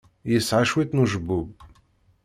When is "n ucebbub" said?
0.93-1.49